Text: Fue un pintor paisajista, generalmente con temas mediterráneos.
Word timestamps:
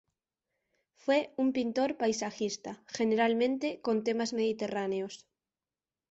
Fue 0.95 1.31
un 1.37 1.53
pintor 1.53 1.95
paisajista, 1.95 2.81
generalmente 2.87 3.81
con 3.83 4.03
temas 4.03 4.33
mediterráneos. 4.33 5.27